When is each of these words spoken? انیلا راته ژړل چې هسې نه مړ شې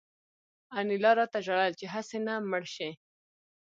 انیلا 0.77 1.11
راته 1.19 1.39
ژړل 1.45 1.73
چې 1.79 1.85
هسې 1.93 2.17
نه 2.27 2.33
مړ 2.49 2.63
شې 2.75 2.89